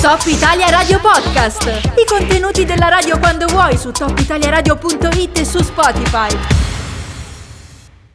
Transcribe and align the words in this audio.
Top 0.00 0.22
Italia 0.26 0.68
Radio 0.68 1.00
Podcast. 1.00 1.64
I 1.66 2.04
contenuti 2.06 2.64
della 2.64 2.88
radio 2.88 3.18
quando 3.18 3.46
vuoi 3.46 3.76
su 3.76 3.90
topitaliaradio.it 3.90 5.38
e 5.38 5.44
su 5.44 5.62
Spotify. 5.62 6.28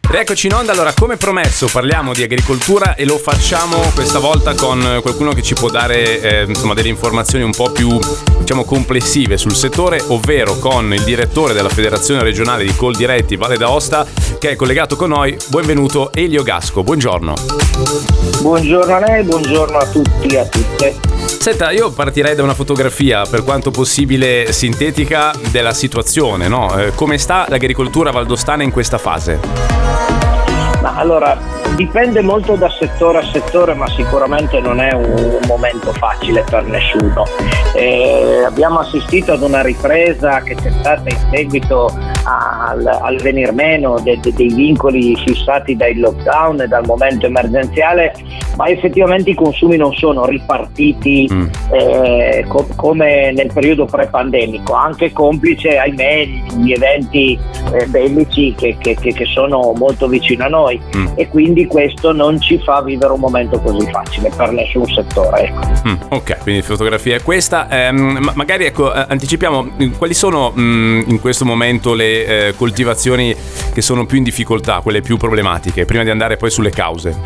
Rieccoci 0.10 0.48
in 0.48 0.54
onda, 0.54 0.74
allora 0.74 0.94
come 0.94 1.18
promesso 1.18 1.68
parliamo 1.68 2.14
di 2.14 2.22
agricoltura 2.24 2.96
e 2.96 3.06
lo 3.06 3.18
facciamo 3.18 3.78
questa 3.96 4.20
volta 4.20 4.54
con 4.54 5.00
qualcuno 5.02 5.34
che 5.34 5.42
ci 5.42 5.54
può 5.54 5.70
dare 5.70 6.20
eh, 6.22 6.44
insomma, 6.48 6.74
delle 6.74 6.90
informazioni 6.90 7.44
un 7.44 7.52
po' 7.52 7.72
più 7.72 7.98
diciamo, 8.40 8.64
complessive 8.64 9.38
sul 9.38 9.56
settore, 9.56 10.02
ovvero 10.08 10.58
con 10.58 10.94
il 10.94 11.04
direttore 11.04 11.54
della 11.54 11.70
Federazione 11.70 12.22
regionale 12.24 12.64
di 12.64 12.76
Coldiretti 12.76 13.38
Valle 13.38 13.58
d'Aosta 13.58 14.06
che 14.38 14.52
è 14.52 14.56
collegato 14.56 14.96
con 14.96 15.10
noi. 15.10 15.36
Benvenuto 15.48 16.12
Elio 16.14 16.44
Gasco, 16.44 16.84
buongiorno. 16.84 17.34
Buongiorno 18.42 18.96
a 18.96 19.00
lei, 19.00 19.24
buongiorno 19.24 19.78
a 19.78 19.86
tutti 19.88 20.28
e 20.28 20.38
a 20.38 20.46
tutte. 20.46 21.21
Senta, 21.42 21.72
io 21.72 21.90
partirei 21.90 22.36
da 22.36 22.44
una 22.44 22.54
fotografia 22.54 23.24
per 23.28 23.44
quanto 23.44 23.72
possibile 23.72 24.52
sintetica 24.52 25.34
della 25.50 25.74
situazione, 25.74 26.48
no? 26.48 26.78
Eh, 26.78 26.94
come 26.94 27.18
sta 27.18 27.48
l'agricoltura 27.50 28.12
valdostana 28.12 28.62
in 28.62 28.70
questa 28.70 29.00
fase? 29.00 29.40
Ma 30.84 30.96
allora 30.98 31.36
dipende 31.76 32.22
molto 32.22 32.56
da 32.56 32.70
settore 32.70 33.18
a 33.18 33.32
settore, 33.32 33.74
ma 33.74 33.88
sicuramente 33.90 34.60
non 34.60 34.80
è 34.80 34.94
un, 34.94 35.40
momento 35.48 35.92
facile 35.94 36.44
per 36.48 36.64
nessuno. 36.66 37.26
Eh, 37.74 38.44
abbiamo 38.46 38.80
assistito 38.80 39.34
ad 39.34 39.42
una 39.42 39.62
ripresa 39.62 40.42
che 40.42 40.54
c'è 40.54 40.72
stata 40.80 41.10
in 41.10 41.18
seguito 41.32 41.92
al, 42.72 42.88
al 42.88 43.18
venir 43.18 43.52
meno 43.54 44.00
de, 44.00 44.20
de, 44.20 44.34
dei 44.34 44.54
vincoli 44.54 45.16
fissati 45.16 45.76
dai 45.76 45.96
lockdown 45.98 46.62
e 46.62 46.68
dal 46.68 46.86
momento 46.86 47.26
emergenziale, 47.26 48.14
ma 48.58 48.68
effettivamente 48.68 49.30
i 49.32 49.36
consumi 49.36 49.78
non 49.78 49.94
sono 49.94 50.26
ripartiti 50.26 51.30
mm. 51.32 51.48
eh, 51.72 52.46
co- 52.48 52.68
come 52.76 53.32
nel 53.32 53.52
periodo 53.54 53.86
pre-pandemico, 53.86 54.74
anche 54.74 55.12
complice, 55.12 55.78
ahimè, 55.78 56.26
gli 56.58 56.72
eventi 56.72 57.38
eh, 57.74 57.86
bellici 57.88 58.54
che, 58.58 58.78
che, 58.80 58.96
che, 58.96 59.26
sono 59.26 59.74
molto 59.78 60.08
vicino 60.08 60.46
a 60.46 60.48
noi 60.48 60.82
mm. 60.96 61.08
e 61.16 61.28
quindi 61.28 61.66
questo 61.68 62.12
non 62.12 62.40
ci 62.40 62.60
fa 62.60 62.82
vivere 62.82 63.14
un 63.14 63.20
momento 63.20 63.60
così 63.60 63.90
facile 63.90 64.32
per 64.36 64.52
nessun 64.52 64.86
settore. 64.88 65.44
Ecco. 65.46 65.60
Mm, 65.88 65.96
ok, 66.10 66.38
quindi 66.42 66.62
fotografia 66.62 67.16
è 67.16 67.22
questa. 67.22 67.68
Eh, 67.70 67.92
magari 67.92 68.66
ecco, 68.66 68.94
eh, 68.94 69.06
anticipiamo 69.08 69.72
quali 69.98 70.14
sono 70.14 70.52
mh, 70.54 70.62
mm, 70.62 71.02
in 71.08 71.20
questo 71.20 71.46
momento 71.46 71.94
le 71.94 72.48
eh, 72.48 72.56
coltivazioni 72.62 73.36
che 73.74 73.82
sono 73.82 74.06
più 74.06 74.20
in 74.20 74.24
difficoltà, 74.24 74.82
quelle 74.82 75.02
più 75.02 75.18
problematiche, 75.18 75.86
prima 75.86 76.04
di 76.04 76.12
andare 76.12 76.38
poi 76.38 76.52
sulle 76.52 76.70
cause? 76.70 77.18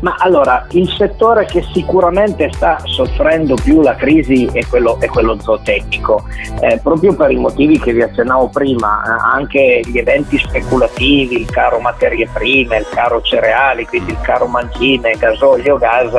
Ma 0.00 0.16
allora, 0.18 0.66
il 0.70 0.88
settore 0.96 1.44
che 1.44 1.62
sicuramente 1.74 2.50
sta 2.54 2.78
soffrendo 2.84 3.54
più 3.54 3.82
la 3.82 3.94
crisi 3.94 4.48
è 4.50 4.64
quello, 4.66 4.98
è 4.98 5.08
quello 5.08 5.38
zootecnico, 5.38 6.24
eh, 6.60 6.80
proprio 6.82 7.14
per 7.14 7.32
i 7.32 7.36
motivi 7.36 7.78
che 7.78 7.92
vi 7.92 8.00
accennavo 8.00 8.48
prima, 8.48 9.02
eh, 9.02 9.36
anche 9.36 9.82
gli 9.84 9.98
eventi 9.98 10.38
speculativi, 10.38 11.40
il 11.40 11.50
caro 11.50 11.78
materie 11.80 12.26
prime, 12.32 12.78
il 12.78 12.86
caro 12.90 13.20
cereali, 13.20 13.86
quindi 13.86 14.12
il 14.12 14.20
caro 14.22 14.46
mangime, 14.46 15.16
gasolio, 15.18 15.76
gas, 15.76 16.12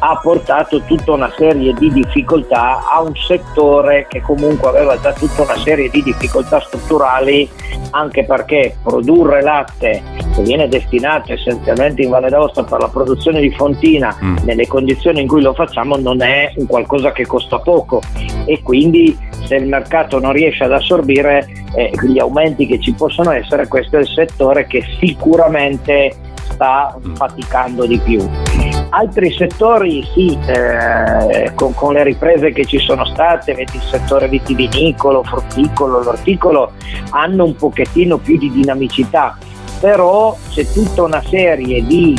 ha 0.00 0.18
portato 0.22 0.82
tutta 0.82 1.12
una 1.12 1.32
serie 1.36 1.72
di 1.74 1.92
difficoltà 1.92 2.88
a 2.88 3.00
un 3.00 3.14
settore 3.14 4.06
che 4.08 4.20
comunque 4.20 4.68
aveva 4.68 4.98
già 5.00 5.12
tutta 5.12 5.42
una 5.42 5.56
serie 5.56 5.88
di 5.90 6.02
difficoltà 6.02 6.60
strutturali, 6.60 7.48
anche 7.90 8.24
perché 8.24 8.76
produrre 8.82 9.42
latte 9.42 10.02
che 10.34 10.42
viene 10.42 10.68
destinato 10.68 11.32
essenzialmente 11.32 12.02
in 12.02 12.10
Valle 12.10 12.28
d'Aosta 12.28 12.62
per 12.64 12.80
la 12.80 12.88
produzione 12.88 13.40
di 13.40 13.50
fontina 13.50 14.16
mm. 14.22 14.36
nelle 14.44 14.66
condizioni 14.66 15.20
in 15.20 15.28
cui 15.28 15.42
lo 15.42 15.54
facciamo 15.54 15.96
non 15.96 16.22
è 16.22 16.52
un 16.56 16.66
qualcosa 16.66 17.12
che 17.12 17.26
costa 17.26 17.58
poco 17.58 18.00
e 18.44 18.62
quindi 18.62 19.16
se 19.44 19.56
il 19.56 19.66
mercato 19.66 20.20
non 20.20 20.32
riesce 20.32 20.64
ad 20.64 20.72
assorbire 20.72 21.46
eh, 21.74 21.90
gli 22.02 22.18
aumenti 22.18 22.66
che 22.66 22.78
ci 22.80 22.92
possono 22.92 23.30
essere, 23.30 23.66
questo 23.66 23.96
è 23.96 24.00
il 24.00 24.08
settore 24.08 24.66
che 24.66 24.84
sicuramente 25.00 26.14
sta 26.50 26.96
mm. 26.98 27.14
faticando 27.14 27.86
di 27.86 27.98
più. 27.98 28.67
Altri 28.90 29.32
settori 29.32 30.02
sì, 30.14 30.38
eh, 30.46 31.52
con, 31.54 31.74
con, 31.74 31.92
le 31.92 32.04
riprese 32.04 32.52
che 32.52 32.64
ci 32.64 32.78
sono 32.78 33.04
state, 33.04 33.54
vedi 33.54 33.76
il 33.76 33.82
settore 33.82 34.28
vitivinicolo, 34.28 35.22
frutticolo, 35.22 36.02
l'orticolo, 36.02 36.72
hanno 37.10 37.44
un 37.44 37.54
pochettino 37.54 38.16
più 38.16 38.38
di 38.38 38.50
dinamicità 38.50 39.36
però 39.80 40.36
c'è 40.50 40.66
tutta 40.72 41.02
una 41.02 41.22
serie 41.22 41.84
di 41.84 42.16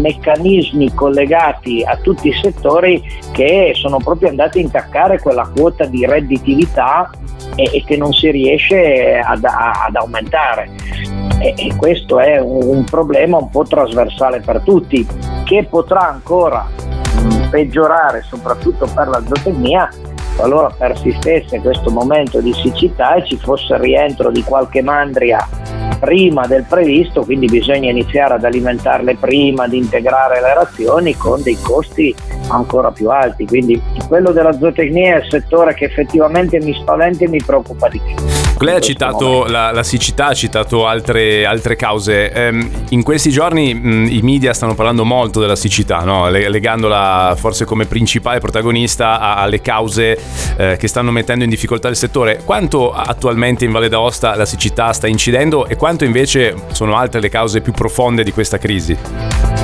meccanismi 0.00 0.92
collegati 0.92 1.82
a 1.84 1.96
tutti 1.96 2.28
i 2.28 2.32
settori 2.32 3.02
che 3.32 3.72
sono 3.74 3.98
proprio 3.98 4.28
andati 4.28 4.58
a 4.58 4.62
intaccare 4.62 5.20
quella 5.20 5.50
quota 5.54 5.84
di 5.86 6.04
redditività 6.04 7.10
e, 7.54 7.70
e 7.72 7.84
che 7.84 7.96
non 7.96 8.12
si 8.12 8.30
riesce 8.30 9.18
ad, 9.18 9.44
ad 9.44 9.94
aumentare. 9.94 10.70
E, 11.38 11.72
questo 11.76 12.20
è 12.20 12.38
un 12.38 12.84
problema 12.84 13.38
un 13.38 13.50
po' 13.50 13.64
trasversale 13.64 14.40
per 14.40 14.60
tutti, 14.60 15.06
che 15.44 15.66
potrà 15.68 16.08
ancora 16.08 16.66
peggiorare 17.50 18.22
soprattutto 18.22 18.88
per 18.94 19.08
la 19.08 19.22
zootecnia 19.24 19.88
qualora 20.36 20.70
persistesse 20.76 21.60
questo 21.60 21.90
momento 21.90 22.40
di 22.40 22.52
siccità 22.52 23.14
e 23.14 23.24
ci 23.26 23.36
fosse 23.36 23.74
il 23.74 23.80
rientro 23.80 24.30
di 24.30 24.42
qualche 24.42 24.82
mandria 24.82 25.46
prima 26.00 26.48
del 26.48 26.64
previsto, 26.68 27.22
quindi 27.22 27.46
bisogna 27.46 27.90
iniziare 27.90 28.34
ad 28.34 28.44
alimentarle 28.44 29.14
prima, 29.16 29.64
ad 29.64 29.72
integrare 29.72 30.40
le 30.40 30.52
razioni 30.52 31.16
con 31.16 31.40
dei 31.42 31.56
costi 31.62 32.12
ancora 32.48 32.90
più 32.90 33.08
alti. 33.08 33.46
Quindi 33.46 33.80
quello 34.08 34.32
della 34.32 34.52
zootecnia 34.52 35.14
è 35.14 35.18
il 35.18 35.30
settore 35.30 35.74
che 35.74 35.84
effettivamente 35.84 36.58
mi 36.60 36.74
spaventa 36.74 37.24
e 37.24 37.28
mi 37.28 37.40
preoccupa 37.40 37.88
di 37.88 38.00
più. 38.04 38.41
Lei 38.58 38.76
ha 38.76 38.80
citato 38.80 39.44
la, 39.46 39.72
la, 39.72 39.82
siccità, 39.82 40.26
ha 40.26 40.34
citato 40.34 40.86
altre, 40.86 41.44
altre 41.44 41.74
cause. 41.76 42.30
Ehm, 42.30 42.70
in 42.90 43.02
questi 43.02 43.30
giorni 43.30 43.74
mh, 43.74 44.06
i 44.10 44.20
media 44.22 44.52
stanno 44.52 44.74
parlando 44.74 45.04
molto 45.04 45.40
della 45.40 45.56
siccità, 45.56 46.00
no? 46.00 46.28
legandola 46.28 47.34
forse 47.36 47.64
come 47.64 47.86
principale 47.86 48.38
protagonista 48.38 49.18
alle 49.18 49.60
cause 49.60 50.18
eh, 50.56 50.76
che 50.78 50.88
stanno 50.88 51.10
mettendo 51.10 51.44
in 51.44 51.50
difficoltà 51.50 51.88
il 51.88 51.96
settore. 51.96 52.42
Quanto 52.44 52.92
attualmente 52.92 53.64
in 53.64 53.72
Valle 53.72 53.88
d'Aosta 53.88 54.36
la 54.36 54.46
siccità 54.46 54.92
sta 54.92 55.06
incidendo 55.06 55.66
e 55.66 55.76
quanto 55.76 56.04
invece 56.04 56.54
sono 56.72 56.96
altre 56.96 57.20
le 57.20 57.28
cause 57.28 57.60
più 57.60 57.72
profonde 57.72 58.22
di 58.22 58.32
questa 58.32 58.58
crisi? 58.58 59.61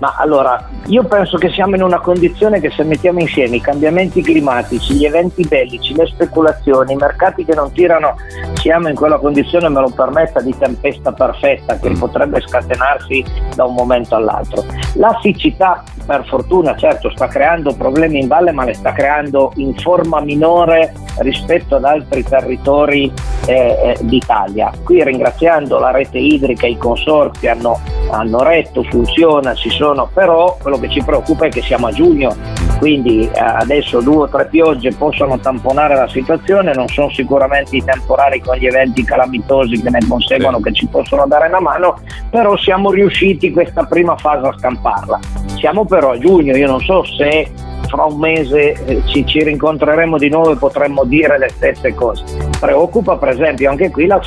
Ma 0.00 0.14
allora, 0.18 0.68
io 0.86 1.04
penso 1.04 1.38
che 1.38 1.50
siamo 1.50 1.76
in 1.76 1.82
una 1.82 2.00
condizione 2.00 2.60
che 2.60 2.70
se 2.70 2.82
mettiamo 2.82 3.20
insieme 3.20 3.56
i 3.56 3.60
cambiamenti 3.60 4.22
climatici, 4.22 4.94
gli 4.94 5.04
eventi 5.04 5.46
bellici, 5.46 5.94
le 5.94 6.06
speculazioni, 6.06 6.92
i 6.92 6.96
mercati 6.96 7.44
che 7.44 7.54
non 7.54 7.72
tirano, 7.72 8.16
siamo 8.54 8.88
in 8.88 8.94
quella 8.94 9.18
condizione, 9.18 9.68
me 9.68 9.80
lo 9.80 9.90
permetta, 9.90 10.40
di 10.40 10.54
tempesta 10.56 11.12
perfetta 11.12 11.78
che 11.78 11.90
mm. 11.90 11.98
potrebbe 11.98 12.40
scatenarsi 12.40 13.24
da 13.54 13.64
un 13.64 13.74
momento 13.74 14.16
all'altro. 14.16 14.64
La 14.94 15.16
siccità, 15.22 15.82
per 16.04 16.24
fortuna, 16.26 16.76
certo, 16.76 17.10
sta 17.10 17.26
creando 17.26 17.74
problemi 17.74 18.20
in 18.20 18.28
valle, 18.28 18.52
ma 18.52 18.64
le 18.64 18.74
sta 18.74 18.92
creando 18.92 19.52
in 19.56 19.74
forma 19.74 20.20
minore 20.20 20.92
rispetto 21.18 21.76
ad 21.76 21.84
altri 21.84 22.22
territori 22.22 23.12
eh, 23.46 23.52
eh, 23.52 23.96
d'Italia. 24.00 24.72
Qui 24.82 25.02
ringraziando 25.02 25.78
la 25.78 25.90
rete 25.90 26.18
idrica, 26.18 26.66
i 26.66 26.76
consorzi 26.76 27.46
hanno, 27.46 27.80
hanno 28.10 28.42
retto, 28.42 28.82
funziona, 28.84 29.54
ci 29.54 29.70
sono, 29.70 30.08
però 30.12 30.56
quello 30.60 30.78
che 30.78 30.88
ci 30.88 31.02
preoccupa 31.02 31.46
è 31.46 31.48
che 31.48 31.62
siamo 31.62 31.86
a 31.86 31.92
giugno, 31.92 32.34
quindi 32.78 33.28
eh, 33.28 33.40
adesso 33.40 34.00
due 34.00 34.24
o 34.24 34.28
tre 34.28 34.46
piogge 34.46 34.92
possono 34.92 35.38
tamponare 35.38 35.94
la 35.94 36.08
situazione, 36.08 36.72
non 36.74 36.88
sono 36.88 37.10
sicuramente 37.10 37.76
i 37.76 37.84
temporali 37.84 38.40
con 38.40 38.56
gli 38.56 38.66
eventi 38.66 39.04
calamitosi 39.04 39.80
che 39.80 39.90
ne 39.90 40.00
conseguono 40.06 40.60
che 40.60 40.72
ci 40.72 40.86
possono 40.86 41.26
dare 41.26 41.48
una 41.48 41.60
mano, 41.60 41.98
però 42.30 42.56
siamo 42.56 42.90
riusciti 42.90 43.50
questa 43.50 43.84
prima 43.84 44.16
fase 44.16 44.46
a 44.46 44.54
scamparla. 44.58 45.18
Siamo 45.56 45.84
però 45.84 46.12
a 46.12 46.18
giugno, 46.18 46.56
io 46.56 46.66
non 46.66 46.80
so 46.80 47.04
se 47.04 47.50
fra 47.94 48.04
un 48.04 48.18
mese 48.18 48.72
eh, 48.86 49.02
ci, 49.06 49.24
ci, 49.26 49.42
rincontreremo 49.42 50.18
di 50.18 50.28
nuovo 50.28 50.52
e 50.52 50.56
potremmo 50.56 51.04
dire 51.04 51.38
le 51.38 51.48
stesse 51.48 51.94
cose. 51.94 52.24
Preoccupa 52.58 53.16
per 53.16 53.28
esempio 53.28 53.70
anche 53.70 53.90
qui 53.90 54.06
la, 54.06 54.20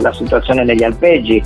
la 0.00 0.12
situazione 0.12 0.64
negli 0.64 0.82
alpeggi, 0.82 1.42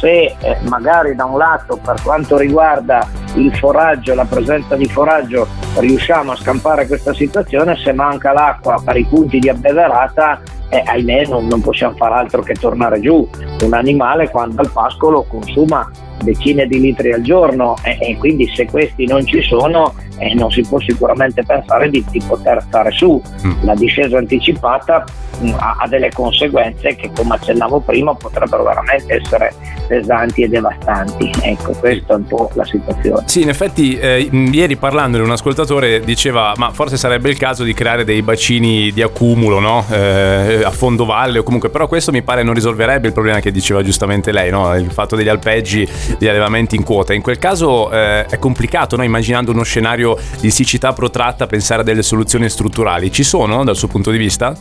se 0.00 0.34
eh, 0.38 0.56
magari 0.68 1.14
da 1.14 1.24
un 1.24 1.38
lato 1.38 1.78
per 1.82 2.00
quanto 2.02 2.36
riguarda 2.36 3.06
il 3.34 3.54
foraggio, 3.56 4.14
la 4.14 4.24
presenza 4.24 4.76
di 4.76 4.86
foraggio 4.86 5.46
riusciamo 5.78 6.32
a 6.32 6.36
scampare 6.36 6.86
questa 6.86 7.14
situazione, 7.14 7.76
se 7.76 7.92
manca 7.92 8.32
l'acqua 8.32 8.80
per 8.84 8.96
i 8.96 9.04
punti 9.04 9.38
di 9.38 9.48
abbeverata 9.48 10.40
eh, 10.68 10.82
ahimè 10.86 11.26
non, 11.26 11.46
non 11.46 11.60
possiamo 11.60 11.94
fare 11.96 12.14
altro 12.14 12.42
che 12.42 12.54
tornare 12.54 13.00
giù. 13.00 13.28
Un 13.62 13.74
animale 13.74 14.30
quando 14.30 14.60
al 14.62 14.70
pascolo 14.70 15.24
consuma 15.24 15.90
decine 16.22 16.66
di 16.66 16.80
litri 16.80 17.12
al 17.12 17.20
giorno 17.20 17.76
e, 17.82 17.98
e 18.00 18.16
quindi 18.16 18.50
se 18.54 18.66
questi 18.66 19.06
non 19.06 19.26
ci 19.26 19.42
sono 19.42 19.94
e 20.22 20.34
non 20.34 20.50
si 20.52 20.62
può 20.62 20.78
sicuramente 20.78 21.42
pensare 21.42 21.90
di, 21.90 22.04
di 22.10 22.22
poter 22.24 22.62
stare 22.68 22.92
su. 22.92 23.20
Mm. 23.44 23.64
La 23.64 23.74
discesa 23.74 24.18
anticipata 24.18 25.04
mh, 25.40 25.48
mm, 25.48 25.54
ha, 25.56 25.76
ha, 25.80 25.88
delle 25.88 26.10
conseguenze 26.12 26.94
che 26.94 27.10
come 27.12 27.34
accennavo 27.34 27.80
prima 27.80 28.14
potrebbero 28.14 28.62
veramente 28.62 29.20
essere 29.20 29.52
pesanti 29.88 30.42
e 30.42 30.48
devastanti. 30.48 31.30
Ecco, 31.42 31.72
questa 31.72 32.14
è 32.14 32.16
un 32.16 32.26
po' 32.26 32.50
la 32.54 32.64
situazione. 32.64 33.22
Sì, 33.26 33.42
in 33.42 33.48
effetti 33.48 33.98
eh, 33.98 34.28
ieri 34.30 34.76
parlando 34.76 35.16
di 35.16 35.24
un 35.24 35.30
ascoltatore 35.30 36.00
diceva 36.00 36.52
ma 36.56 36.70
forse 36.70 36.96
sarebbe 36.96 37.28
il 37.28 37.36
caso 37.36 37.64
di 37.64 37.74
creare 37.74 38.04
dei 38.04 38.22
bacini 38.22 38.92
di 38.92 39.02
accumulo 39.02 39.58
no? 39.58 39.84
eh, 39.90 40.62
a 40.64 40.70
fondo 40.70 41.04
valle 41.04 41.40
o 41.40 41.42
comunque 41.42 41.70
però 41.70 41.88
questo 41.88 42.12
mi 42.12 42.22
pare 42.22 42.42
non 42.42 42.54
risolverebbe 42.54 43.08
il 43.08 43.12
problema 43.12 43.40
che 43.40 43.50
diceva 43.50 43.82
giustamente 43.82 44.30
lei, 44.30 44.50
no? 44.50 44.74
il 44.76 44.90
fatto 44.92 45.16
degli 45.16 45.28
alpeggi, 45.28 45.88
degli 46.16 46.28
allevamenti 46.28 46.76
in 46.76 46.84
quota. 46.84 47.12
In 47.12 47.22
quel 47.22 47.38
caso 47.38 47.90
eh, 47.90 48.24
è 48.26 48.38
complicato, 48.38 48.96
no? 48.96 49.02
immaginando 49.02 49.50
uno 49.50 49.64
scenario 49.64 50.11
di 50.40 50.50
siccità 50.50 50.92
protratta, 50.92 51.46
pensare 51.46 51.82
a 51.82 51.84
delle 51.84 52.02
soluzioni 52.02 52.48
strutturali. 52.48 53.10
Ci 53.10 53.22
sono 53.22 53.64
dal 53.64 53.76
suo 53.76 53.88
punto 53.88 54.10
di 54.10 54.18
vista? 54.18 54.56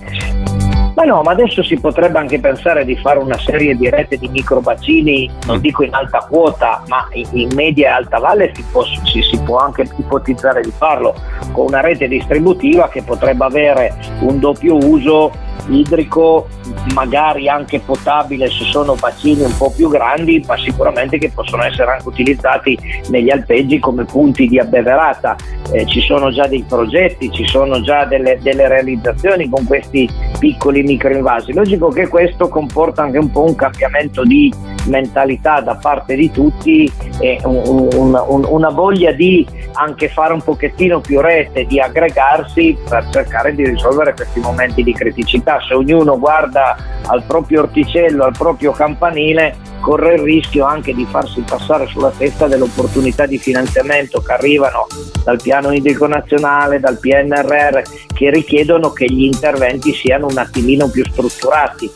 Ma 0.94 1.03
no, 1.03 1.21
ma 1.21 1.31
adesso 1.31 1.63
si 1.63 1.80
potrebbe 1.80 2.19
anche 2.19 2.39
pensare 2.39 2.83
di 2.83 2.95
fare 2.98 3.18
una 3.18 3.38
serie 3.38 3.75
di 3.75 3.89
rete 3.89 4.18
di 4.18 4.27
microbacini, 4.27 5.30
non 5.45 5.57
mm. 5.57 5.62
dico 5.62 5.83
in 5.83 5.94
alta 5.94 6.19
quota, 6.30 6.83
ma 6.88 7.07
in, 7.13 7.27
in 7.31 7.50
media 7.56 7.88
e 7.88 7.92
alta 7.92 8.19
valle 8.19 8.51
si 8.53 8.63
può, 8.69 8.83
si, 8.83 9.21
si 9.21 9.39
può, 9.39 9.57
anche 9.57 9.89
ipotizzare 9.95 10.62
di 10.62 10.71
farlo 10.75 11.15
con 11.54 11.68
una 11.68 11.80
rete 11.80 12.07
distributiva 12.07 12.89
che 12.89 13.04
potrebbe 13.04 13.45
avere 13.45 13.95
un 14.19 14.39
doppio 14.39 14.75
uso 14.77 15.31
idrico, 15.67 16.47
magari 16.93 17.47
anche 17.47 17.79
potabile 17.79 18.49
se 18.49 18.65
sono 18.65 18.95
bacini 18.95 19.43
un 19.43 19.55
po' 19.57 19.71
più 19.75 19.89
grandi, 19.89 20.43
ma 20.47 20.57
sicuramente 20.57 21.17
che 21.17 21.29
possono 21.29 21.63
essere 21.63 21.91
anche 21.91 22.07
utilizzati 22.07 22.77
negli 23.09 23.29
alpeggi 23.29 23.79
come 23.79 24.05
punti 24.05 24.47
di 24.47 24.59
abbeverata. 24.59 25.35
Eh, 25.71 25.85
ci 25.85 26.01
sono 26.01 26.31
già 26.31 26.47
dei 26.47 26.65
progetti, 26.67 27.31
ci 27.31 27.47
sono 27.47 27.81
già 27.81 28.05
delle, 28.05 28.39
delle 28.41 28.67
un 28.67 29.49
con 29.49 29.65
questi 29.65 30.09
piccoli 30.39 30.83
microinvasi. 30.83 31.53
Logico 31.53 31.89
che 31.89 32.07
questo 32.07 32.49
comporta 32.49 33.03
anche 33.03 33.17
un 33.17 33.31
po' 33.31 33.43
un 33.43 33.55
cambiamento 33.55 34.23
di 34.23 34.53
mentalità 34.87 35.61
da 35.61 35.75
parte 35.75 36.15
di 36.15 36.31
tutti 36.31 36.91
e 37.19 37.39
un, 37.43 37.89
un, 37.93 38.23
un, 38.27 38.45
una 38.47 38.69
voglia 38.69 39.11
di 39.11 39.47
anche 39.73 40.09
fare 40.09 40.33
un 40.33 40.41
pochettino 40.41 41.00
più 41.00 41.21
rete, 41.21 41.65
di 41.65 41.79
aggregarsi 41.79 42.77
per 42.88 43.07
cercare 43.09 43.53
di 43.53 43.65
risolvere 43.65 44.13
questi 44.13 44.39
momenti 44.39 44.83
di 44.83 44.94
criticità. 44.94 45.59
Se 45.68 45.73
ognuno 45.73 46.18
guarda 46.19 46.75
al 47.07 47.23
proprio 47.23 47.62
orticello, 47.62 48.23
al 48.23 48.35
proprio 48.38 48.71
campanile, 48.71 49.56
corre 49.81 50.13
il 50.13 50.22
rischio 50.22 50.66
anche 50.66 50.94
di 50.94 51.06
farsi 51.10 51.42
passare 51.42 51.88
sulla 51.88 52.13
testa 52.16 52.48
delle 52.48 52.63
opportunità 52.63 53.25
di 53.25 53.38
finanziamento 53.38 54.22
che 54.22 54.31
arrivano 54.31 54.88
dal 55.24 55.42
piano 55.42 55.74
idrico 55.74 56.07
nazionale, 56.07 56.80
dal 56.80 57.00
PNRR, 57.00 57.81
che 58.13 58.30
richiedono 58.30 58.92
che 58.92 59.06
gli 59.06 59.24
interventi 59.24 59.94
siano 59.94 60.28
un 60.28 60.38
attimino 60.38 60.88
più 60.88 61.04
strutturati. 61.04 61.92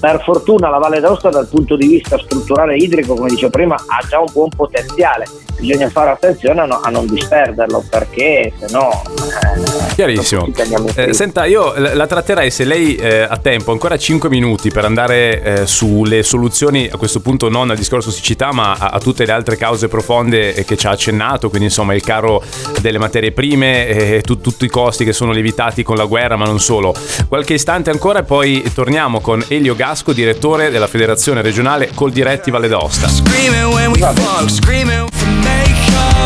Per 0.00 0.22
fortuna 0.22 0.68
la 0.68 0.78
Valle 0.78 1.00
d'Aosta 1.00 1.30
dal 1.30 1.46
punto 1.46 1.76
di 1.76 1.86
vista 1.86 2.18
strutturale 2.18 2.76
idrico, 2.76 3.14
come 3.14 3.28
dicevo 3.28 3.50
prima, 3.50 3.74
ha 3.74 4.06
già 4.06 4.18
un 4.18 4.28
buon 4.32 4.48
potenziale. 4.48 5.26
Bisogna 5.58 5.88
fare 5.88 6.10
attenzione 6.10 6.60
a, 6.60 6.66
no, 6.66 6.80
a 6.80 6.88
non 6.88 7.06
disperderlo 7.06 7.84
perché 7.90 8.52
se 8.58 8.66
no 8.70 8.90
eh, 8.90 9.94
chiarissimo. 9.94 10.48
eh, 10.94 11.12
senta 11.12 11.44
io 11.46 11.74
la 11.76 12.06
tratterei 12.06 12.50
se 12.50 12.64
lei 12.64 12.94
eh, 12.94 13.22
ha 13.22 13.36
tempo 13.38 13.72
ancora 13.72 13.96
5 13.96 14.28
minuti 14.28 14.70
per 14.70 14.84
andare 14.84 15.42
eh, 15.42 15.66
sulle 15.66 16.22
soluzioni 16.22 16.88
a 16.90 16.96
questo 16.96 17.18
punto 17.20 17.27
non 17.48 17.70
al 17.70 17.76
discorso 17.76 18.10
siccità 18.10 18.52
ma 18.52 18.72
a, 18.72 18.88
a 18.88 18.98
tutte 18.98 19.24
le 19.24 19.32
altre 19.32 19.56
cause 19.56 19.88
profonde 19.88 20.64
che 20.64 20.76
ci 20.76 20.86
ha 20.86 20.90
accennato 20.90 21.48
quindi 21.48 21.66
insomma 21.66 21.94
il 21.94 22.02
caro 22.02 22.42
delle 22.80 22.98
materie 22.98 23.32
prime 23.32 23.86
e 23.88 24.20
tu, 24.22 24.40
tutti 24.40 24.64
i 24.64 24.68
costi 24.68 25.04
che 25.04 25.12
sono 25.12 25.32
lievitati 25.32 25.82
con 25.82 25.96
la 25.96 26.04
guerra 26.04 26.36
ma 26.36 26.44
non 26.44 26.60
solo. 26.60 26.94
Qualche 27.28 27.54
istante 27.54 27.90
ancora 27.90 28.20
e 28.20 28.22
poi 28.22 28.62
torniamo 28.74 29.20
con 29.20 29.44
Elio 29.48 29.74
Gasco 29.74 30.12
direttore 30.12 30.70
della 30.70 30.86
federazione 30.86 31.42
regionale 31.42 31.90
Col 31.94 32.12
Diretti 32.12 32.50
Valle 32.50 32.68
d'Aosta 32.68 33.08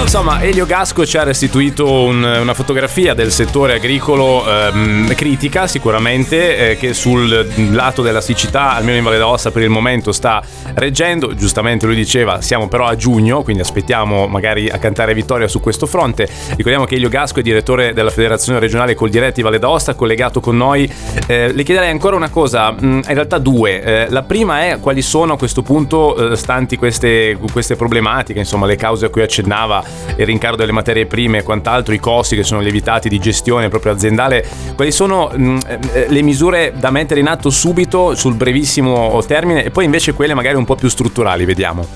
Insomma, 0.02 0.42
Elio 0.42 0.66
Gasco 0.66 1.06
ci 1.06 1.16
ha 1.16 1.22
restituito 1.22 1.90
un, 1.90 2.22
una 2.22 2.52
fotografia 2.54 3.14
del 3.14 3.30
settore 3.30 3.74
agricolo 3.74 4.44
ehm, 4.46 5.14
critica 5.14 5.66
sicuramente, 5.66 6.72
eh, 6.72 6.76
che 6.76 6.92
sul 6.92 7.48
lato 7.70 8.02
della 8.02 8.20
siccità, 8.20 8.72
almeno 8.72 8.98
in 8.98 9.04
Valle 9.04 9.16
d'Aosta 9.16 9.50
per 9.50 9.62
il 9.62 9.70
momento, 9.70 10.12
sta 10.12 10.42
reggendo. 10.74 11.34
Giustamente 11.34 11.86
lui 11.86 11.94
diceva, 11.94 12.42
siamo 12.42 12.68
però 12.68 12.86
a 12.86 12.96
giugno, 12.96 13.42
quindi 13.42 13.62
aspettiamo 13.62 14.26
magari 14.26 14.68
a 14.68 14.76
cantare 14.76 15.14
vittoria 15.14 15.48
su 15.48 15.60
questo 15.60 15.86
fronte. 15.86 16.28
Ricordiamo 16.56 16.84
che 16.84 16.96
Elio 16.96 17.08
Gasco 17.08 17.38
è 17.38 17.42
direttore 17.42 17.94
della 17.94 18.10
Federazione 18.10 18.58
Regionale 18.58 18.94
Col 18.94 19.08
Diretti 19.08 19.40
Valle 19.40 19.60
d'Aosta, 19.60 19.94
collegato 19.94 20.40
con 20.40 20.56
noi. 20.56 20.92
Eh, 21.26 21.52
le 21.54 21.62
chiederei 21.62 21.88
ancora 21.90 22.16
una 22.16 22.28
cosa, 22.28 22.72
mm, 22.72 22.76
in 22.82 23.14
realtà 23.14 23.38
due. 23.38 23.82
Eh, 23.82 24.06
la 24.10 24.22
prima 24.22 24.66
è 24.66 24.78
quali 24.78 25.00
sono 25.00 25.34
a 25.34 25.38
questo 25.38 25.62
punto, 25.62 26.32
eh, 26.32 26.36
stanti 26.36 26.76
queste, 26.76 27.38
queste 27.50 27.76
problematiche, 27.76 28.40
insomma 28.40 28.66
le 28.66 28.76
cause 28.76 29.06
a 29.06 29.08
cui 29.08 29.22
accennava 29.22 29.91
il 30.16 30.26
rincaro 30.26 30.56
delle 30.56 30.72
materie 30.72 31.06
prime 31.06 31.38
e 31.38 31.42
quant'altro, 31.42 31.94
i 31.94 31.98
costi 31.98 32.36
che 32.36 32.42
sono 32.42 32.60
lievitati 32.60 33.08
di 33.08 33.18
gestione 33.18 33.68
proprio 33.68 33.92
aziendale, 33.92 34.44
quali 34.74 34.92
sono 34.92 35.30
mh, 35.34 35.42
mm, 35.42 35.58
eh, 35.92 36.06
le 36.08 36.22
misure 36.22 36.72
da 36.76 36.90
mettere 36.90 37.20
in 37.20 37.28
atto 37.28 37.50
subito 37.50 38.14
sul 38.14 38.34
brevissimo 38.34 39.22
termine 39.26 39.64
e 39.64 39.70
poi 39.70 39.84
invece 39.84 40.14
quelle 40.14 40.34
magari 40.34 40.56
un 40.56 40.64
po' 40.64 40.74
più 40.74 40.88
strutturali, 40.88 41.44
vediamo. 41.44 41.86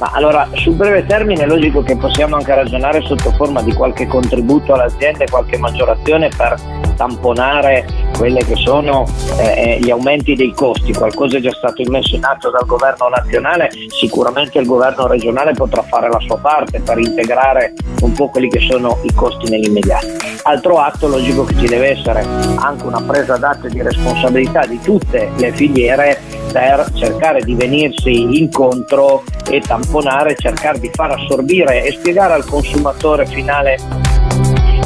Ma 0.00 0.12
allora, 0.14 0.48
sul 0.54 0.74
breve 0.76 1.04
termine 1.04 1.42
è 1.42 1.46
logico 1.46 1.82
che 1.82 1.94
possiamo 1.94 2.36
anche 2.36 2.54
ragionare 2.54 3.02
sotto 3.02 3.32
forma 3.32 3.60
di 3.60 3.74
qualche 3.74 4.06
contributo 4.06 4.72
all'azienda 4.72 5.24
e 5.24 5.28
qualche 5.28 5.58
maggiorazione 5.58 6.30
per 6.34 6.79
tamponare 7.00 7.86
quelli 8.18 8.44
che 8.44 8.56
sono 8.56 9.06
eh, 9.38 9.78
gli 9.80 9.90
aumenti 9.90 10.34
dei 10.34 10.52
costi. 10.52 10.92
Qualcosa 10.92 11.38
è 11.38 11.40
già 11.40 11.52
stato 11.52 11.80
immesso 11.80 12.14
in 12.14 12.24
atto 12.24 12.50
dal 12.50 12.66
governo 12.66 13.08
nazionale, 13.08 13.70
sicuramente 13.88 14.58
il 14.58 14.66
governo 14.66 15.06
regionale 15.06 15.52
potrà 15.54 15.80
fare 15.80 16.10
la 16.10 16.20
sua 16.20 16.36
parte 16.36 16.80
per 16.80 16.98
integrare 16.98 17.72
un 18.02 18.12
po' 18.12 18.28
quelli 18.28 18.50
che 18.50 18.60
sono 18.60 18.98
i 19.04 19.14
costi 19.14 19.48
nell'immediato. 19.48 20.08
Altro 20.42 20.76
atto 20.76 21.08
logico 21.08 21.44
che 21.44 21.56
ci 21.56 21.66
deve 21.66 21.98
essere 21.98 22.22
anche 22.56 22.84
una 22.84 23.00
presa 23.00 23.38
d'atto 23.38 23.68
di 23.68 23.80
responsabilità 23.80 24.66
di 24.66 24.78
tutte 24.82 25.30
le 25.36 25.52
filiere 25.52 26.20
per 26.52 26.84
cercare 26.92 27.40
di 27.40 27.54
venirsi 27.54 28.38
incontro 28.38 29.22
e 29.48 29.60
tamponare, 29.60 30.36
cercare 30.36 30.78
di 30.78 30.90
far 30.92 31.12
assorbire 31.12 31.82
e 31.82 31.92
spiegare 31.92 32.34
al 32.34 32.44
consumatore 32.44 33.24
finale 33.24 33.78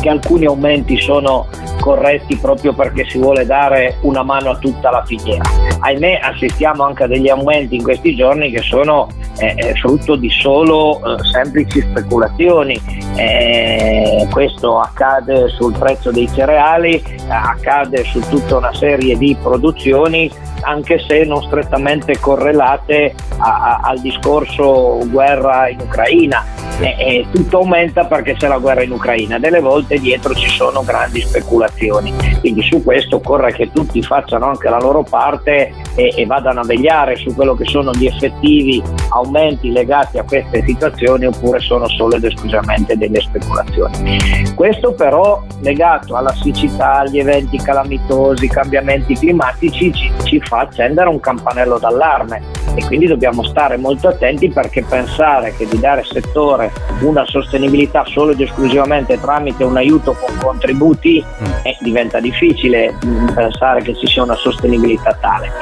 che 0.05 0.11
alcuni 0.11 0.45
aumenti 0.45 1.01
sono 1.01 1.47
corretti 1.81 2.37
proprio 2.37 2.75
perché 2.75 3.07
si 3.09 3.17
vuole 3.17 3.47
dare 3.47 3.97
una 4.03 4.23
mano 4.23 4.51
a 4.51 4.57
tutta 4.59 4.91
la 4.91 5.03
filiera. 5.07 5.43
Ahimè 5.79 6.21
assistiamo 6.23 6.85
anche 6.85 7.05
a 7.05 7.07
degli 7.07 7.31
aumenti 7.31 7.77
in 7.77 7.83
questi 7.83 8.15
giorni 8.15 8.51
che 8.51 8.61
sono 8.61 9.09
eh, 9.39 9.55
eh 9.57 9.75
frutto 9.77 10.17
di 10.17 10.29
solo 10.29 10.99
eh, 10.99 11.25
semplici 11.25 11.81
speculazioni. 11.81 12.79
Eh, 13.17 14.29
questo 14.31 14.79
accade 14.79 15.49
sul 15.49 15.73
prezzo 15.79 16.11
dei 16.11 16.29
cereali, 16.35 17.03
accade 17.29 18.05
su 18.05 18.21
tutta 18.29 18.59
una 18.59 18.75
serie 18.75 19.17
di 19.17 19.35
produzioni 19.43 20.31
anche 20.65 20.99
se 20.99 21.25
non 21.25 21.43
strettamente 21.43 22.19
correlate 22.19 23.15
a, 23.39 23.79
a, 23.79 23.81
al 23.83 24.01
discorso 24.01 24.99
guerra 25.07 25.69
in 25.69 25.81
Ucraina. 25.81 26.45
E, 26.81 26.97
e 26.99 27.27
tutto 27.31 27.59
aumenta 27.59 28.05
perché 28.07 28.35
c'è 28.35 28.49
la 28.49 28.59
guerra 28.59 28.83
in 28.83 28.91
Ucraina, 28.91 29.39
delle 29.39 29.61
volte 29.61 29.97
dietro 29.99 30.35
ci 30.35 30.49
sono 30.49 30.83
grandi 30.83 31.21
speculazioni, 31.21 32.13
quindi 32.41 32.63
su 32.63 32.83
questo 32.83 33.17
occorre 33.17 33.53
che 33.53 33.71
tutti 33.71 34.03
facciano 34.03 34.47
anche 34.47 34.69
la 34.69 34.81
loro 34.81 35.05
parte 35.09 35.73
e, 35.95 36.13
e 36.17 36.27
vadano 36.27 36.61
a 36.61 36.65
vegliare 36.65 37.15
su 37.15 37.33
quello 37.33 37.55
che 37.55 37.65
sono 37.67 37.93
gli 37.93 38.07
effettivi 38.07 38.83
aumenti 39.11 39.71
legati 39.71 40.19
a 40.19 40.25
queste 40.25 40.65
situazioni 40.67 41.27
oppure 41.27 41.61
sono 41.61 41.87
solo 41.89 42.17
ed 42.17 42.25
esclusivamente 42.25 42.97
delle 42.97 43.21
speculazioni. 43.21 44.53
Questo 44.57 44.95
però 44.95 45.45
legato 45.61 46.17
alla 46.17 46.35
siccità, 46.35 47.01
agli 47.01 47.21
eventi 47.21 47.57
calamitosi, 47.59 48.49
cambiamenti 48.49 49.15
climatici 49.15 49.93
ci, 49.93 50.11
ci 50.25 50.41
fa 50.41 50.54
accendere 50.61 51.09
un 51.09 51.21
campanello 51.21 51.79
d'allarme 51.79 52.63
e 52.75 52.85
quindi 52.87 53.07
dobbiamo 53.07 53.45
stare 53.45 53.77
molto 53.77 54.09
attenti 54.09 54.49
perché 54.49 54.83
pensare 54.83 55.55
che 55.57 55.67
di 55.67 55.79
dare 55.79 56.03
settore 56.05 56.73
una 57.01 57.25
sostenibilità 57.25 58.05
solo 58.05 58.33
ed 58.33 58.41
esclusivamente 58.41 59.21
tramite 59.21 59.65
un 59.65 59.77
aiuto 59.77 60.13
con 60.13 60.37
contributi 60.39 61.25
eh, 61.63 61.77
diventa 61.81 62.19
difficile 62.19 62.95
mm, 63.05 63.29
pensare 63.35 63.83
che 63.83 63.95
ci 63.95 64.07
sia 64.07 64.23
una 64.23 64.35
sostenibilità 64.35 65.17
tale. 65.21 65.53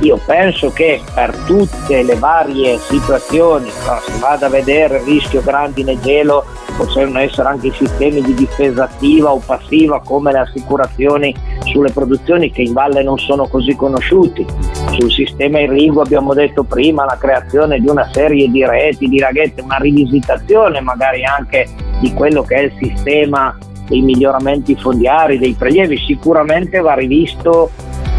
Io 0.00 0.18
penso 0.24 0.72
che 0.72 1.00
per 1.14 1.34
tutte 1.46 2.02
le 2.02 2.14
varie 2.16 2.78
situazioni, 2.78 3.70
no, 3.86 4.00
si 4.04 4.18
vada 4.20 4.46
a 4.46 4.50
vedere 4.50 4.98
il 4.98 5.04
rischio 5.04 5.42
grandine 5.42 5.98
gelo, 6.00 6.44
possono 6.76 7.18
essere 7.18 7.48
anche 7.48 7.72
sistemi 7.72 8.22
di 8.22 8.34
difesa 8.34 8.84
attiva 8.84 9.32
o 9.32 9.42
passiva 9.44 10.00
come 10.00 10.32
le 10.32 10.38
assicurazioni 10.38 11.34
sulle 11.72 11.90
produzioni 11.90 12.52
che 12.52 12.62
in 12.62 12.72
valle 12.72 13.02
non 13.02 13.18
sono 13.18 13.48
così 13.48 13.74
conosciuti. 13.74 14.46
Sul 14.92 15.10
sistema 15.10 15.58
irriguo 15.58 16.02
abbiamo 16.02 16.34
detto 16.34 16.62
prima 16.62 17.04
la 17.04 17.16
creazione 17.18 17.80
di 17.80 17.88
una 17.88 18.08
serie 18.12 18.48
di 18.48 18.64
reti, 18.64 19.08
di 19.08 19.18
raghette, 19.18 19.62
una 19.62 19.78
rivisitazione 19.78 20.80
magari 20.80 21.24
anche 21.24 21.66
di 22.00 22.12
quello 22.12 22.42
che 22.42 22.54
è 22.56 22.60
il 22.60 22.72
sistema 22.78 23.56
dei 23.88 24.02
miglioramenti 24.02 24.76
fondiari, 24.76 25.38
dei 25.38 25.54
prelievi, 25.54 25.96
sicuramente 25.98 26.78
va 26.80 26.94
rivisto 26.94 27.70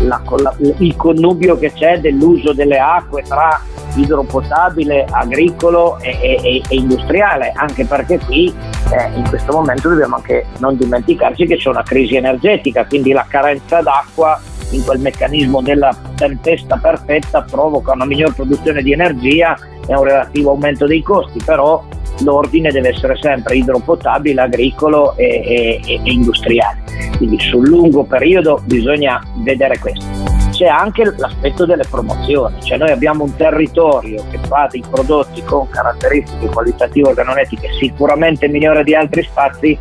la, 0.01 0.21
la, 0.37 0.55
il 0.59 0.95
connubio 0.95 1.57
che 1.57 1.71
c'è 1.71 1.99
dell'uso 1.99 2.53
delle 2.53 2.77
acque 2.77 3.23
tra 3.23 3.61
idropotabile, 3.95 5.05
agricolo 5.09 5.99
e, 5.99 6.17
e, 6.21 6.61
e 6.67 6.75
industriale, 6.75 7.51
anche 7.55 7.85
perché 7.85 8.19
qui 8.19 8.53
eh, 8.93 9.17
in 9.17 9.27
questo 9.27 9.51
momento 9.53 9.89
dobbiamo 9.89 10.17
anche 10.17 10.45
non 10.59 10.77
dimenticarci 10.77 11.47
che 11.47 11.57
c'è 11.57 11.69
una 11.69 11.83
crisi 11.83 12.15
energetica, 12.15 12.85
quindi 12.85 13.11
la 13.11 13.25
carenza 13.27 13.81
d'acqua 13.81 14.39
in 14.69 14.83
quel 14.83 14.99
meccanismo 14.99 15.61
della 15.61 15.95
tempesta 16.15 16.77
perfetta 16.77 17.41
provoca 17.41 17.93
una 17.93 18.05
miglior 18.05 18.33
produzione 18.33 18.81
di 18.81 18.91
energia 18.91 19.57
e 19.87 19.95
un 19.95 20.03
relativo 20.03 20.51
aumento 20.51 20.85
dei 20.85 21.01
costi, 21.01 21.39
però 21.43 21.83
l'ordine 22.19 22.71
deve 22.71 22.89
essere 22.89 23.17
sempre 23.19 23.57
idropotabile, 23.57 24.41
agricolo 24.41 25.15
e, 25.17 25.25
e, 25.25 25.81
e 25.85 26.01
industriale. 26.03 26.81
Quindi 27.17 27.39
sul 27.39 27.67
lungo 27.67 28.03
periodo 28.03 28.61
bisogna 28.65 29.21
vedere 29.37 29.77
questo 29.79 30.22
c'è 30.53 30.67
anche 30.67 31.03
l'aspetto 31.17 31.65
delle 31.65 31.83
promozioni, 31.89 32.61
cioè 32.61 32.77
noi 32.77 32.91
abbiamo 32.91 33.23
un 33.23 33.35
territorio 33.35 34.23
che 34.29 34.37
fa 34.47 34.67
dei 34.69 34.83
prodotti 34.87 35.41
con 35.43 35.67
caratteristiche 35.67 36.47
qualitative 36.47 37.09
organolettiche 37.09 37.69
sicuramente 37.79 38.47
migliore 38.47 38.83
di 38.83 38.93
altri 38.93 39.23
spazi, 39.23 39.77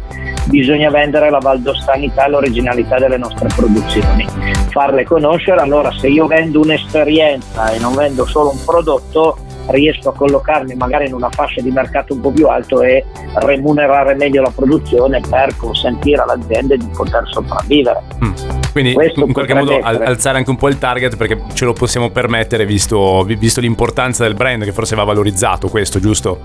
bisogna 0.47 0.91
vendere 0.91 1.31
la 1.31 1.39
valdostanità 1.39 2.25
e 2.25 2.31
l'originalità 2.31 2.99
delle 2.99 3.19
nostre 3.19 3.49
produzioni, 3.55 4.27
farle 4.71 5.05
conoscere, 5.05 5.61
allora 5.61 5.93
se 5.93 6.09
io 6.09 6.27
vendo 6.27 6.61
un'esperienza 6.61 7.71
e 7.71 7.79
non 7.79 7.95
vendo 7.95 8.25
solo 8.25 8.51
un 8.51 8.65
prodotto, 8.65 9.37
riesco 9.67 10.09
a 10.09 10.15
collocarmi 10.15 10.75
magari 10.75 11.07
in 11.07 11.15
una 11.15 11.31
fascia 11.31 11.61
di 11.61 11.71
mercato 11.71 12.15
un 12.15 12.21
po' 12.21 12.31
più 12.31 12.49
alto 12.49 12.83
e 12.83 13.05
remunerare 13.35 14.15
meglio 14.15 14.43
la 14.43 14.53
produzione 14.55 15.21
per 15.21 15.55
consentire 15.57 16.23
all'azienda 16.23 16.75
di 16.77 16.89
poter 16.95 17.29
sopravvivere. 17.29 18.03
Mm. 18.25 18.62
Quindi 18.73 18.95
Questo 18.95 19.25
in 19.27 19.33
qualche 19.33 19.55
modo 19.55 19.79
essere. 19.79 20.05
alzare 20.05 20.39
anche 20.39 20.51
un 20.51 20.57
po' 20.57 20.69
il 20.69 20.79
target 20.79 21.17
perché 21.17 21.43
ce 21.53 21.67
lo 21.67 21.75
possiamo 21.75 22.11
permettere 22.11 22.65
visto, 22.65 23.23
visto 23.25 23.61
l'importanza 23.61 24.25
del 24.25 24.35
brand 24.35 24.65
che 24.65 24.73
forse 24.73 24.97
va 24.97 25.05
valorizzato 25.05 25.69
questo, 25.69 26.01
giusto? 26.01 26.41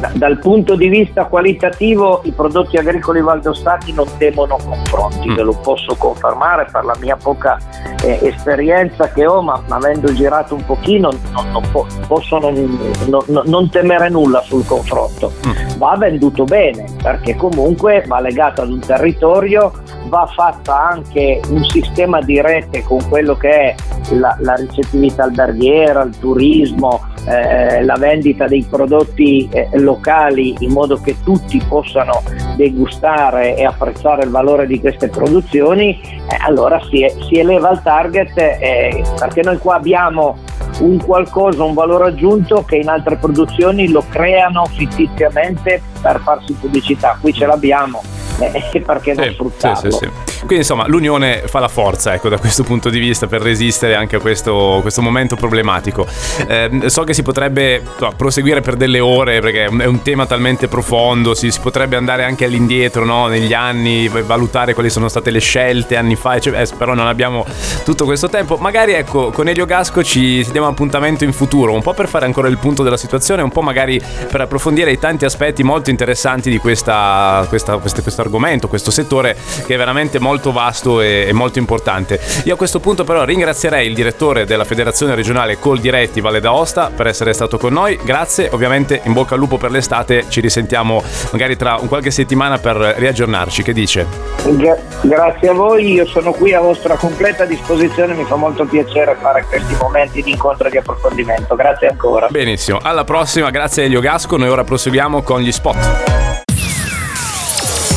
Da, 0.00 0.10
dal 0.14 0.38
punto 0.38 0.74
di 0.74 0.88
vista 0.88 1.26
qualitativo 1.26 2.22
i 2.24 2.32
prodotti 2.32 2.76
agricoli 2.76 3.20
valdostati 3.20 3.92
non 3.92 4.06
temono 4.18 4.56
confronti, 4.56 5.30
mm. 5.30 5.34
ve 5.34 5.42
lo 5.42 5.52
posso 5.52 5.94
confermare 5.96 6.66
per 6.70 6.84
la 6.84 6.96
mia 7.00 7.16
poca 7.16 7.58
eh, 8.02 8.18
esperienza 8.22 9.10
che 9.12 9.26
ho, 9.26 9.40
ma 9.40 9.62
avendo 9.68 10.12
girato 10.12 10.54
un 10.54 10.64
pochino 10.64 11.10
non, 11.32 11.50
non 11.50 11.62
po- 11.70 11.86
posso 12.06 12.38
non, 12.38 12.78
non, 13.06 13.42
non, 13.44 13.70
temere 13.70 14.08
nulla 14.08 14.40
sul 14.42 14.64
confronto. 14.66 15.32
Mm. 15.46 15.78
Va 15.78 15.96
venduto 15.96 16.44
bene 16.44 16.84
perché 17.00 17.36
comunque 17.36 18.04
va 18.06 18.20
legato 18.20 18.62
ad 18.62 18.70
un 18.70 18.80
territorio, 18.80 19.72
va 20.08 20.26
fatta 20.26 20.88
anche 20.88 21.40
un 21.48 21.64
sistema 21.64 22.20
di 22.20 22.40
rete 22.40 22.82
con 22.82 23.06
quello 23.08 23.36
che 23.36 23.50
è 23.50 23.74
la, 24.10 24.36
la 24.40 24.54
ricettività 24.54 25.24
alberghiera, 25.24 26.02
il 26.02 26.18
turismo, 26.18 27.04
eh, 27.26 27.84
la 27.84 27.96
vendita 27.96 28.46
dei 28.46 28.66
prodotti 28.68 29.48
eh, 29.52 29.68
locali 29.74 30.54
in 30.60 30.72
modo 30.72 30.96
che 30.96 31.16
tutti 31.22 31.62
possano 31.68 32.22
degustare 32.56 33.56
e 33.56 33.64
apprezzare 33.64 34.24
il 34.24 34.30
valore 34.30 34.66
di 34.66 34.80
queste 34.80 35.08
produzioni, 35.08 36.00
eh, 36.00 36.36
allora 36.40 36.80
si, 36.90 37.06
si, 37.28 37.38
eleva 37.38 37.70
il 37.70 37.82
target 37.82 38.36
eh, 38.36 39.04
perché 39.18 39.42
noi 39.42 39.58
qua 39.58 39.76
abbiamo 39.76 40.38
un 40.80 40.98
qualcosa, 41.04 41.64
un 41.64 41.74
valore 41.74 42.08
aggiunto 42.08 42.64
che 42.64 42.76
in 42.76 42.88
altre 42.88 43.16
produzioni 43.16 43.88
lo 43.88 44.04
creano 44.08 44.64
fittiziamente 44.66 45.82
per 46.00 46.20
farsi 46.20 46.52
pubblicità, 46.54 47.18
qui 47.20 47.32
ce 47.32 47.46
l'abbiamo 47.46 48.17
eh, 48.38 48.80
perché 48.84 49.14
non 49.14 49.24
sì, 49.24 49.32
sfruttarlo? 49.32 49.90
Sì, 49.90 49.98
sì, 49.98 50.38
Quindi 50.38 50.56
insomma 50.56 50.86
l'unione 50.86 51.42
fa 51.46 51.58
la 51.58 51.68
forza 51.68 52.14
ecco, 52.14 52.28
da 52.28 52.38
questo 52.38 52.62
punto 52.62 52.88
di 52.88 52.98
vista 52.98 53.26
per 53.26 53.42
resistere 53.42 53.94
anche 53.94 54.16
a 54.16 54.20
questo, 54.20 54.78
questo 54.82 55.02
momento 55.02 55.36
problematico. 55.36 56.06
Eh, 56.46 56.82
so 56.86 57.04
che 57.04 57.14
si 57.14 57.22
potrebbe 57.22 57.82
no, 57.98 58.12
proseguire 58.16 58.60
per 58.60 58.76
delle 58.76 59.00
ore 59.00 59.40
perché 59.40 59.64
è 59.64 59.86
un 59.86 60.02
tema 60.02 60.26
talmente 60.26 60.68
profondo, 60.68 61.34
si, 61.34 61.50
si 61.50 61.60
potrebbe 61.60 61.96
andare 61.96 62.24
anche 62.24 62.44
all'indietro 62.44 63.04
no? 63.04 63.26
negli 63.26 63.52
anni, 63.52 64.08
valutare 64.08 64.74
quali 64.74 64.90
sono 64.90 65.08
state 65.08 65.30
le 65.30 65.40
scelte 65.40 65.96
anni 65.96 66.16
fa, 66.16 66.34
eh, 66.34 66.68
però 66.76 66.94
non 66.94 67.06
abbiamo 67.06 67.44
tutto 67.84 68.04
questo 68.04 68.28
tempo. 68.28 68.56
Magari 68.56 68.92
ecco 68.92 69.30
con 69.30 69.48
Elio 69.48 69.66
Gasco 69.66 70.02
ci, 70.02 70.44
ci 70.44 70.52
diamo 70.52 70.66
appuntamento 70.66 71.24
in 71.24 71.32
futuro, 71.32 71.72
un 71.72 71.82
po' 71.82 71.94
per 71.94 72.08
fare 72.08 72.24
ancora 72.24 72.48
il 72.48 72.58
punto 72.58 72.82
della 72.82 72.96
situazione, 72.96 73.42
un 73.42 73.50
po' 73.50 73.62
magari 73.62 74.00
per 74.30 74.40
approfondire 74.40 74.92
i 74.92 74.98
tanti 74.98 75.24
aspetti 75.24 75.62
molto 75.62 75.90
interessanti 75.90 76.50
di 76.50 76.58
questa, 76.58 77.44
questa, 77.48 77.76
questa, 77.78 78.02
questo 78.02 78.20
argomento, 78.28 78.68
questo 78.68 78.90
settore 78.90 79.36
che 79.66 79.74
è 79.74 79.76
veramente 79.76 80.20
molto 80.20 80.52
vasto 80.52 81.00
e, 81.00 81.26
e, 81.26 81.32
molto 81.32 81.58
importante. 81.58 82.20
Io 82.44 82.54
a 82.54 82.56
questo 82.56 82.78
punto 82.78 83.04
però 83.04 83.24
ringrazierei 83.24 83.88
il 83.88 83.94
direttore 83.94 84.44
della 84.44 84.64
Federazione 84.64 85.14
Regionale 85.14 85.58
Col 85.58 85.80
Diretti 85.80 86.20
Valle 86.20 86.40
d'Aosta 86.40 86.92
per 86.94 87.06
essere 87.06 87.32
stato 87.32 87.58
con 87.58 87.72
noi. 87.72 87.98
Grazie, 88.02 88.48
ovviamente 88.52 89.00
in 89.04 89.12
bocca 89.12 89.34
al 89.34 89.40
lupo 89.40 89.56
per 89.56 89.70
l'estate, 89.70 90.26
ci 90.28 90.40
risentiamo 90.40 91.02
magari 91.32 91.56
tra 91.56 91.76
un 91.80 91.88
qualche 91.88 92.10
settimana 92.10 92.58
per 92.58 92.76
riaggiornarci. 92.76 93.62
Che 93.62 93.72
dice? 93.72 94.06
Gra- 94.44 94.78
grazie 95.00 95.48
a 95.48 95.52
voi, 95.52 95.92
io 95.92 96.06
sono 96.06 96.32
qui 96.32 96.52
a 96.52 96.60
vostra 96.60 96.96
completa 96.96 97.44
disposizione, 97.44 98.14
mi 98.14 98.24
fa 98.24 98.36
molto 98.36 98.64
piacere 98.64 99.16
fare 99.20 99.44
questi 99.48 99.74
momenti 99.80 100.22
di 100.22 100.30
incontro 100.30 100.68
e 100.68 100.70
di 100.70 100.76
approfondimento. 100.76 101.56
Grazie 101.56 101.88
ancora. 101.88 102.28
Benissimo, 102.28 102.78
alla 102.82 103.04
prossima, 103.04 103.50
grazie 103.50 103.84
Elio 103.84 104.00
Gasco, 104.00 104.36
noi 104.36 104.48
ora 104.48 104.64
proseguiamo 104.64 105.22
con 105.22 105.40
gli 105.40 105.52
spot. 105.52 106.17